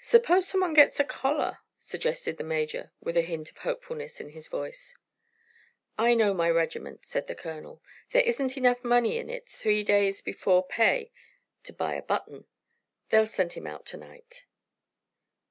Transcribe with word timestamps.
"Suppose 0.00 0.48
some 0.48 0.62
one 0.62 0.72
gets 0.72 0.98
a 0.98 1.04
collar?" 1.04 1.58
suggested 1.78 2.38
the 2.38 2.44
major, 2.44 2.92
with 3.02 3.14
a 3.14 3.20
hint 3.20 3.50
of 3.50 3.58
hopefulness 3.58 4.18
in 4.18 4.30
his 4.30 4.48
voice. 4.48 4.96
"I 5.98 6.14
know 6.14 6.32
my 6.32 6.48
regiment," 6.48 7.04
said 7.04 7.26
the 7.26 7.34
colonel. 7.34 7.82
"There 8.12 8.22
isn't 8.22 8.56
enough 8.56 8.82
money 8.82 9.18
in 9.18 9.28
it 9.28 9.46
three 9.46 9.82
days 9.84 10.22
before 10.22 10.66
pay 10.66 10.98
day 11.08 11.12
to 11.64 11.72
buy 11.74 11.92
a 11.94 12.00
button. 12.02 12.46
They'll 13.10 13.26
send 13.26 13.52
him 13.52 13.66
out 13.66 13.84
to 13.84 13.98
night." 13.98 14.46